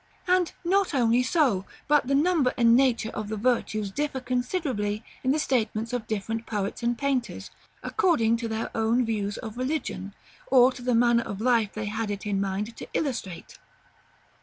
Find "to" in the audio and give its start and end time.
8.37-8.47, 10.71-10.81, 12.77-12.87